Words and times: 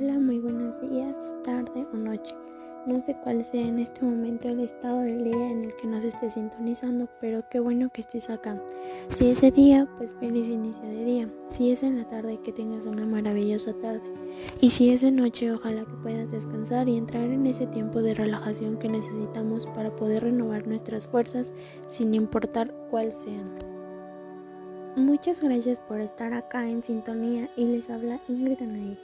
Hola, 0.00 0.16
muy 0.16 0.38
buenos 0.38 0.80
días, 0.80 1.34
tarde 1.42 1.84
o 1.92 1.96
noche. 1.96 2.32
No 2.86 3.02
sé 3.02 3.16
cuál 3.24 3.42
sea 3.42 3.66
en 3.66 3.80
este 3.80 4.04
momento 4.04 4.48
el 4.48 4.60
estado 4.60 5.00
del 5.00 5.24
día 5.24 5.50
en 5.50 5.64
el 5.64 5.74
que 5.74 5.88
nos 5.88 6.04
estés 6.04 6.34
sintonizando, 6.34 7.08
pero 7.20 7.40
qué 7.50 7.58
bueno 7.58 7.88
que 7.88 8.02
estés 8.02 8.30
acá. 8.30 8.62
Si 9.08 9.30
es 9.30 9.40
de 9.40 9.50
día, 9.50 9.88
pues 9.96 10.14
feliz 10.20 10.50
inicio 10.50 10.84
de 10.84 11.04
día. 11.04 11.28
Si 11.50 11.72
es 11.72 11.82
en 11.82 11.98
la 11.98 12.04
tarde, 12.04 12.38
que 12.44 12.52
tengas 12.52 12.86
una 12.86 13.04
maravillosa 13.06 13.72
tarde. 13.82 14.02
Y 14.60 14.70
si 14.70 14.90
es 14.90 15.00
de 15.00 15.10
noche, 15.10 15.50
ojalá 15.50 15.84
que 15.84 15.96
puedas 15.96 16.30
descansar 16.30 16.88
y 16.88 16.96
entrar 16.96 17.24
en 17.24 17.44
ese 17.46 17.66
tiempo 17.66 18.00
de 18.00 18.14
relajación 18.14 18.78
que 18.78 18.88
necesitamos 18.88 19.66
para 19.66 19.90
poder 19.96 20.22
renovar 20.22 20.64
nuestras 20.68 21.08
fuerzas 21.08 21.52
sin 21.88 22.14
importar 22.14 22.72
cuál 22.90 23.12
sean. 23.12 23.50
Muchas 24.94 25.40
gracias 25.40 25.80
por 25.80 26.00
estar 26.00 26.32
acá 26.34 26.68
en 26.68 26.84
sintonía 26.84 27.50
y 27.56 27.64
les 27.64 27.90
habla 27.90 28.20
Ingrid 28.28 28.62
Anaí. 28.62 28.96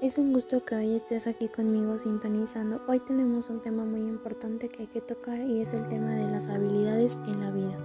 Es 0.00 0.16
un 0.16 0.32
gusto 0.32 0.64
que 0.64 0.76
hoy 0.76 0.94
estés 0.94 1.26
aquí 1.26 1.48
conmigo 1.48 1.98
sintonizando. 1.98 2.80
Hoy 2.88 3.00
tenemos 3.00 3.50
un 3.50 3.60
tema 3.60 3.84
muy 3.84 4.00
importante 4.00 4.70
que 4.70 4.84
hay 4.84 4.86
que 4.86 5.02
tocar 5.02 5.38
y 5.38 5.60
es 5.60 5.74
el 5.74 5.86
tema 5.88 6.14
de 6.14 6.24
las 6.24 6.48
habilidades 6.48 7.18
en 7.26 7.38
la 7.38 7.50
vida. 7.50 7.76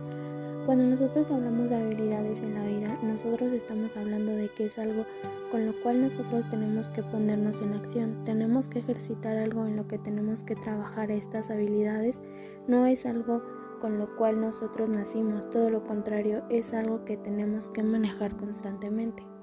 Cuando 0.65 0.85
nosotros 0.85 1.29
hablamos 1.29 1.71
de 1.71 1.75
habilidades 1.75 2.39
en 2.39 2.53
la 2.53 2.63
vida, 2.63 2.97
nosotros 3.03 3.51
estamos 3.51 3.97
hablando 3.97 4.31
de 4.31 4.47
que 4.47 4.67
es 4.67 4.79
algo 4.79 5.05
con 5.51 5.65
lo 5.65 5.73
cual 5.83 6.03
nosotros 6.03 6.47
tenemos 6.49 6.87
que 6.87 7.03
ponernos 7.03 7.61
en 7.61 7.73
acción, 7.73 8.23
tenemos 8.23 8.69
que 8.69 8.79
ejercitar 8.79 9.35
algo 9.35 9.65
en 9.65 9.75
lo 9.75 9.85
que 9.85 9.97
tenemos 9.97 10.45
que 10.45 10.55
trabajar 10.55 11.11
estas 11.11 11.49
habilidades, 11.49 12.21
no 12.65 12.85
es 12.85 13.05
algo 13.05 13.43
con 13.81 13.99
lo 13.99 14.15
cual 14.15 14.39
nosotros 14.39 14.89
nacimos, 14.89 15.49
todo 15.49 15.69
lo 15.69 15.83
contrario, 15.83 16.45
es 16.49 16.73
algo 16.73 17.03
que 17.03 17.17
tenemos 17.17 17.67
que 17.67 17.83
manejar 17.83 18.37
constantemente. 18.37 19.34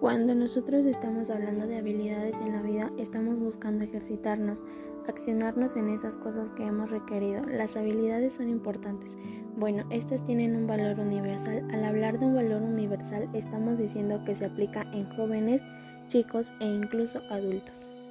Cuando 0.00 0.32
nosotros 0.32 0.86
estamos 0.86 1.28
hablando 1.28 1.66
de 1.66 1.78
habilidades 1.78 2.36
en 2.36 2.52
la 2.52 2.62
vida, 2.62 2.92
estamos 2.98 3.36
buscando 3.36 3.84
ejercitarnos, 3.84 4.64
accionarnos 5.08 5.74
en 5.74 5.88
esas 5.88 6.16
cosas 6.16 6.52
que 6.52 6.64
hemos 6.64 6.90
requerido. 6.90 7.42
Las 7.46 7.76
habilidades 7.76 8.34
son 8.34 8.48
importantes. 8.48 9.16
Bueno, 9.56 9.84
estas 9.90 10.24
tienen 10.24 10.54
un 10.54 10.68
valor 10.68 11.00
universal. 11.00 11.68
Al 11.72 11.84
hablar 11.84 12.20
de 12.20 12.26
un 12.26 12.36
valor 12.36 12.62
universal, 12.62 13.28
estamos 13.32 13.78
diciendo 13.78 14.22
que 14.24 14.36
se 14.36 14.46
aplica 14.46 14.82
en 14.92 15.10
jóvenes, 15.16 15.64
chicos 16.06 16.52
e 16.60 16.66
incluso 16.66 17.20
adultos. 17.28 18.07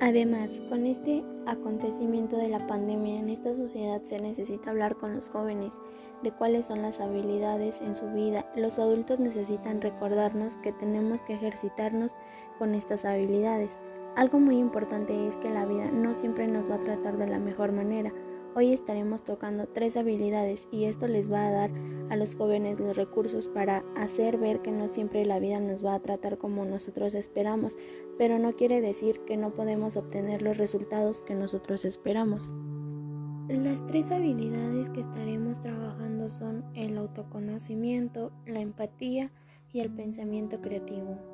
Además, 0.00 0.62
con 0.70 0.86
este 0.86 1.22
acontecimiento 1.46 2.38
de 2.38 2.48
la 2.48 2.66
pandemia 2.66 3.16
en 3.16 3.28
esta 3.28 3.54
sociedad 3.54 4.00
se 4.02 4.16
necesita 4.16 4.70
hablar 4.70 4.96
con 4.96 5.14
los 5.14 5.28
jóvenes 5.28 5.74
de 6.22 6.32
cuáles 6.32 6.66
son 6.66 6.80
las 6.80 7.00
habilidades 7.00 7.82
en 7.82 7.94
su 7.94 8.06
vida. 8.06 8.50
Los 8.56 8.78
adultos 8.78 9.20
necesitan 9.20 9.82
recordarnos 9.82 10.56
que 10.56 10.72
tenemos 10.72 11.20
que 11.20 11.34
ejercitarnos 11.34 12.14
con 12.58 12.74
estas 12.74 13.04
habilidades. 13.04 13.78
Algo 14.16 14.40
muy 14.40 14.56
importante 14.56 15.28
es 15.28 15.36
que 15.36 15.50
la 15.50 15.66
vida 15.66 15.90
no 15.90 16.14
siempre 16.14 16.46
nos 16.46 16.70
va 16.70 16.76
a 16.76 16.82
tratar 16.82 17.18
de 17.18 17.26
la 17.26 17.38
mejor 17.38 17.72
manera. 17.72 18.10
Hoy 18.56 18.72
estaremos 18.72 19.22
tocando 19.22 19.68
tres 19.68 19.96
habilidades 19.96 20.66
y 20.72 20.84
esto 20.84 21.06
les 21.06 21.30
va 21.30 21.46
a 21.46 21.52
dar 21.52 21.70
a 22.08 22.16
los 22.16 22.34
jóvenes 22.34 22.80
los 22.80 22.96
recursos 22.96 23.46
para 23.46 23.84
hacer 23.96 24.38
ver 24.38 24.60
que 24.60 24.72
no 24.72 24.88
siempre 24.88 25.24
la 25.24 25.38
vida 25.38 25.60
nos 25.60 25.84
va 25.84 25.94
a 25.94 26.00
tratar 26.00 26.36
como 26.36 26.64
nosotros 26.64 27.14
esperamos, 27.14 27.76
pero 28.18 28.40
no 28.40 28.56
quiere 28.56 28.80
decir 28.80 29.20
que 29.20 29.36
no 29.36 29.54
podemos 29.54 29.96
obtener 29.96 30.42
los 30.42 30.56
resultados 30.56 31.22
que 31.22 31.36
nosotros 31.36 31.84
esperamos. 31.84 32.52
Las 33.48 33.86
tres 33.86 34.10
habilidades 34.10 34.90
que 34.90 35.00
estaremos 35.00 35.60
trabajando 35.60 36.28
son 36.28 36.64
el 36.74 36.98
autoconocimiento, 36.98 38.32
la 38.46 38.60
empatía 38.60 39.30
y 39.72 39.78
el 39.78 39.90
pensamiento 39.90 40.60
creativo. 40.60 41.29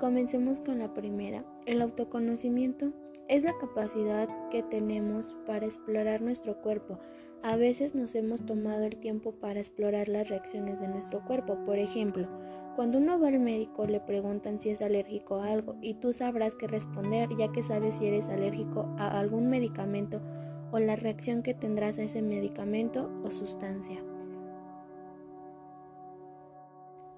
Comencemos 0.00 0.62
con 0.62 0.78
la 0.78 0.94
primera. 0.94 1.44
El 1.66 1.82
autoconocimiento 1.82 2.90
es 3.28 3.44
la 3.44 3.52
capacidad 3.58 4.30
que 4.48 4.62
tenemos 4.62 5.36
para 5.46 5.66
explorar 5.66 6.22
nuestro 6.22 6.58
cuerpo. 6.62 6.98
A 7.42 7.56
veces 7.56 7.94
nos 7.94 8.14
hemos 8.14 8.46
tomado 8.46 8.84
el 8.84 8.96
tiempo 8.96 9.32
para 9.32 9.60
explorar 9.60 10.08
las 10.08 10.30
reacciones 10.30 10.80
de 10.80 10.88
nuestro 10.88 11.22
cuerpo. 11.26 11.58
Por 11.66 11.78
ejemplo, 11.78 12.26
cuando 12.76 12.96
uno 12.96 13.20
va 13.20 13.28
al 13.28 13.40
médico 13.40 13.86
le 13.86 14.00
preguntan 14.00 14.58
si 14.58 14.70
es 14.70 14.80
alérgico 14.80 15.36
a 15.36 15.48
algo 15.48 15.76
y 15.82 15.92
tú 15.92 16.14
sabrás 16.14 16.56
qué 16.56 16.66
responder 16.66 17.28
ya 17.38 17.52
que 17.52 17.62
sabes 17.62 17.96
si 17.96 18.06
eres 18.06 18.26
alérgico 18.28 18.88
a 18.96 19.20
algún 19.20 19.50
medicamento 19.50 20.22
o 20.72 20.78
la 20.78 20.96
reacción 20.96 21.42
que 21.42 21.52
tendrás 21.52 21.98
a 21.98 22.04
ese 22.04 22.22
medicamento 22.22 23.10
o 23.22 23.30
sustancia. 23.30 24.02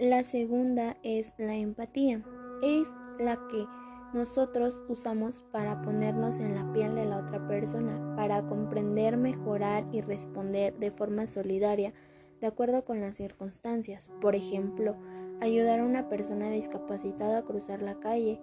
La 0.00 0.24
segunda 0.24 0.96
es 1.04 1.34
la 1.38 1.54
empatía 1.54 2.24
es 2.62 2.96
la 3.18 3.36
que 3.48 3.66
nosotros 4.14 4.82
usamos 4.88 5.42
para 5.52 5.82
ponernos 5.82 6.38
en 6.38 6.54
la 6.54 6.72
piel 6.72 6.94
de 6.94 7.06
la 7.06 7.18
otra 7.18 7.46
persona, 7.48 8.14
para 8.14 8.46
comprender, 8.46 9.16
mejorar 9.16 9.84
y 9.90 10.00
responder 10.00 10.78
de 10.78 10.90
forma 10.90 11.26
solidaria 11.26 11.92
de 12.40 12.46
acuerdo 12.46 12.84
con 12.84 13.00
las 13.00 13.16
circunstancias. 13.16 14.10
Por 14.20 14.36
ejemplo, 14.36 14.96
ayudar 15.40 15.80
a 15.80 15.84
una 15.84 16.08
persona 16.08 16.50
discapacitada 16.50 17.38
a 17.38 17.42
cruzar 17.42 17.82
la 17.82 17.98
calle. 18.00 18.40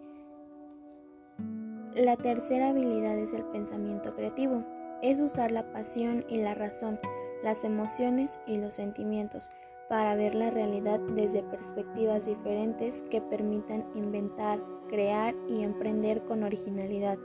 La 1.95 2.15
tercera 2.17 2.69
habilidad 2.69 3.17
es 3.17 3.33
el 3.33 3.45
pensamiento 3.45 4.15
creativo. 4.15 4.65
Es 5.01 5.19
usar 5.19 5.51
la 5.51 5.71
pasión 5.71 6.25
y 6.27 6.37
la 6.41 6.55
razón, 6.55 6.99
las 7.43 7.63
emociones 7.63 8.39
y 8.47 8.57
los 8.57 8.73
sentimientos 8.73 9.49
para 9.89 10.15
ver 10.15 10.35
la 10.35 10.51
realidad 10.51 10.99
desde 11.15 11.41
perspectivas 11.41 12.27
diferentes 12.27 13.01
que 13.09 13.21
permitan 13.21 13.85
inventar, 13.95 14.61
crear 14.87 15.35
y 15.47 15.63
emprender 15.63 16.23
con 16.23 16.43
originalidad. 16.43 17.17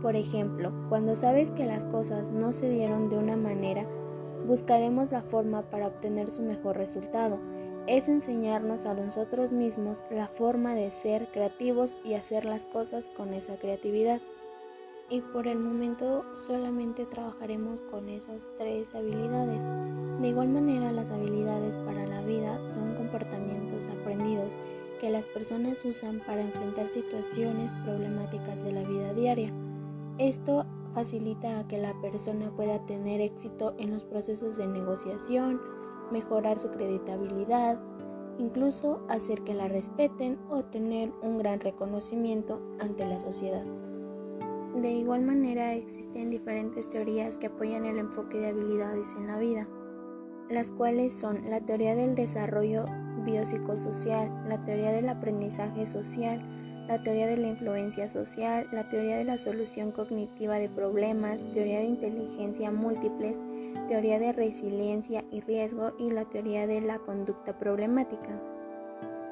Por 0.00 0.16
ejemplo, 0.16 0.72
cuando 0.88 1.14
sabes 1.14 1.50
que 1.50 1.66
las 1.66 1.84
cosas 1.84 2.32
no 2.32 2.52
se 2.52 2.70
dieron 2.70 3.10
de 3.10 3.18
una 3.18 3.36
manera, 3.36 3.86
buscaremos 4.46 5.12
la 5.12 5.22
forma 5.22 5.68
para 5.68 5.88
obtener 5.88 6.30
su 6.30 6.42
mejor 6.42 6.78
resultado. 6.78 7.38
Es 7.86 8.08
enseñarnos 8.08 8.86
a 8.86 8.94
nosotros 8.94 9.52
mismos 9.52 10.04
la 10.10 10.26
forma 10.26 10.74
de 10.74 10.90
ser 10.90 11.28
creativos 11.30 11.96
y 12.02 12.14
hacer 12.14 12.46
las 12.46 12.66
cosas 12.66 13.10
con 13.10 13.34
esa 13.34 13.56
creatividad 13.56 14.20
y 15.08 15.20
por 15.20 15.46
el 15.46 15.58
momento 15.58 16.24
solamente 16.34 17.06
trabajaremos 17.06 17.80
con 17.82 18.08
esas 18.08 18.48
tres 18.56 18.94
habilidades. 18.94 19.64
De 20.20 20.28
igual 20.28 20.48
manera, 20.48 20.90
las 20.92 21.10
habilidades 21.10 21.76
para 21.78 22.06
la 22.06 22.22
vida 22.22 22.60
son 22.62 22.94
comportamientos 22.94 23.86
aprendidos 23.86 24.54
que 25.00 25.10
las 25.10 25.26
personas 25.26 25.84
usan 25.84 26.20
para 26.26 26.40
enfrentar 26.40 26.86
situaciones 26.88 27.74
problemáticas 27.84 28.64
de 28.64 28.72
la 28.72 28.82
vida 28.82 29.12
diaria. 29.12 29.52
Esto 30.18 30.64
facilita 30.92 31.66
que 31.68 31.78
la 31.78 31.94
persona 32.00 32.50
pueda 32.56 32.84
tener 32.86 33.20
éxito 33.20 33.74
en 33.78 33.92
los 33.92 34.04
procesos 34.04 34.56
de 34.56 34.66
negociación, 34.66 35.60
mejorar 36.10 36.58
su 36.58 36.70
creditabilidad, 36.70 37.78
incluso 38.38 39.00
hacer 39.08 39.42
que 39.42 39.54
la 39.54 39.68
respeten 39.68 40.38
o 40.48 40.62
tener 40.64 41.12
un 41.22 41.38
gran 41.38 41.60
reconocimiento 41.60 42.60
ante 42.80 43.06
la 43.06 43.20
sociedad. 43.20 43.64
De 44.82 44.92
igual 44.92 45.22
manera 45.22 45.72
existen 45.72 46.28
diferentes 46.28 46.90
teorías 46.90 47.38
que 47.38 47.46
apoyan 47.46 47.86
el 47.86 47.98
enfoque 47.98 48.36
de 48.36 48.48
habilidades 48.48 49.14
en 49.16 49.26
la 49.26 49.38
vida, 49.38 49.66
las 50.50 50.70
cuales 50.70 51.14
son 51.14 51.48
la 51.48 51.62
teoría 51.62 51.94
del 51.94 52.14
desarrollo 52.14 52.84
biopsicosocial, 53.24 54.30
la 54.46 54.62
teoría 54.64 54.92
del 54.92 55.08
aprendizaje 55.08 55.86
social, 55.86 56.42
la 56.88 57.02
teoría 57.02 57.26
de 57.26 57.38
la 57.38 57.48
influencia 57.48 58.06
social, 58.06 58.68
la 58.70 58.86
teoría 58.90 59.16
de 59.16 59.24
la 59.24 59.38
solución 59.38 59.92
cognitiva 59.92 60.56
de 60.56 60.68
problemas, 60.68 61.42
teoría 61.52 61.78
de 61.78 61.86
inteligencia 61.86 62.70
múltiples, 62.70 63.40
teoría 63.88 64.18
de 64.18 64.34
resiliencia 64.34 65.24
y 65.30 65.40
riesgo 65.40 65.92
y 65.98 66.10
la 66.10 66.26
teoría 66.26 66.66
de 66.66 66.82
la 66.82 66.98
conducta 66.98 67.56
problemática. 67.56 68.42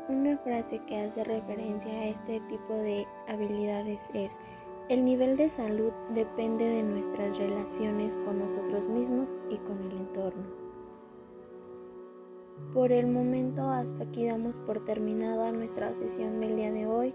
Una 0.09 0.39
frase 0.39 0.81
que 0.87 0.97
hace 0.97 1.23
referencia 1.23 1.93
a 1.93 2.07
este 2.07 2.41
tipo 2.49 2.73
de 2.73 3.07
habilidades 3.29 4.09
es 4.15 4.39
el 4.91 5.03
nivel 5.03 5.39
de 5.39 5.49
salud 5.49 5.93
depende 6.11 6.67
de 6.67 6.83
nuestras 6.83 7.39
relaciones 7.39 8.19
con 8.19 8.39
nosotros 8.39 8.87
mismos 8.87 9.39
y 9.49 9.57
con 9.57 9.83
el 9.83 9.93
entorno. 9.93 10.45
Por 12.73 12.93
el 12.93 13.07
momento 13.07 13.63
hasta 13.71 14.03
aquí 14.03 14.27
damos 14.27 14.59
por 14.59 14.85
terminada 14.85 15.53
nuestra 15.53 15.95
sesión 15.95 16.39
del 16.39 16.57
día 16.57 16.71
de 16.71 16.87
hoy, 16.87 17.15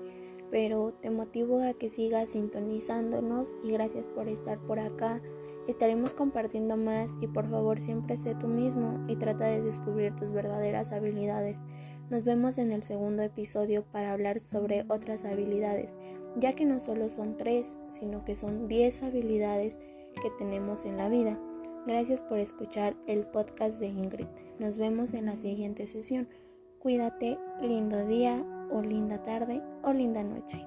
pero 0.49 0.93
te 0.99 1.11
motivo 1.11 1.61
a 1.61 1.73
que 1.73 1.89
sigas 1.89 2.31
sintonizándonos 2.31 3.55
y 3.61 3.71
gracias 3.71 4.07
por 4.07 4.27
estar 4.27 4.57
por 4.59 4.79
acá. 4.79 5.21
Estaremos 5.67 6.15
compartiendo 6.15 6.75
más 6.75 7.19
y 7.21 7.27
por 7.27 7.47
favor 7.47 7.79
siempre 7.79 8.17
sé 8.17 8.33
tú 8.33 8.47
mismo 8.47 9.05
y 9.07 9.15
trata 9.17 9.45
de 9.45 9.61
descubrir 9.61 10.15
tus 10.15 10.31
verdaderas 10.31 10.91
habilidades. 10.91 11.61
Nos 12.09 12.23
vemos 12.23 12.57
en 12.57 12.71
el 12.71 12.83
segundo 12.83 13.23
episodio 13.23 13.83
para 13.91 14.13
hablar 14.13 14.39
sobre 14.39 14.85
otras 14.89 15.25
habilidades 15.25 15.93
ya 16.35 16.53
que 16.53 16.65
no 16.65 16.79
solo 16.79 17.09
son 17.09 17.37
tres, 17.37 17.77
sino 17.89 18.23
que 18.25 18.35
son 18.35 18.67
diez 18.67 19.03
habilidades 19.03 19.77
que 20.21 20.29
tenemos 20.37 20.85
en 20.85 20.97
la 20.97 21.09
vida. 21.09 21.39
Gracias 21.85 22.21
por 22.21 22.39
escuchar 22.39 22.95
el 23.07 23.25
podcast 23.25 23.79
de 23.79 23.87
Ingrid. 23.87 24.27
Nos 24.59 24.77
vemos 24.77 25.13
en 25.13 25.25
la 25.25 25.35
siguiente 25.35 25.87
sesión. 25.87 26.27
Cuídate, 26.79 27.37
lindo 27.61 28.05
día 28.05 28.43
o 28.71 28.81
linda 28.81 29.21
tarde 29.23 29.61
o 29.83 29.93
linda 29.93 30.23
noche. 30.23 30.65